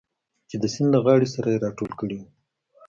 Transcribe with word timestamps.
چې 0.49 0.55
د 0.61 0.63
سیند 0.73 0.89
له 0.93 0.99
غاړې 1.05 1.27
سره 1.35 1.47
یې 1.53 1.61
راټول 1.65 1.89
کړي 1.99 2.15
و. 2.19 2.23